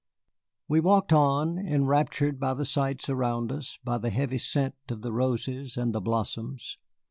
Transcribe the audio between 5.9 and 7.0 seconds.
the blossoms.